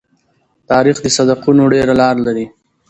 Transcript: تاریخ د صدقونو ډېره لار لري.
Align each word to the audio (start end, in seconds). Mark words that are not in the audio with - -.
تاریخ 0.69 0.97
د 1.01 1.07
صدقونو 1.17 1.63
ډېره 1.73 1.93
لار 2.01 2.15
لري. 2.25 2.45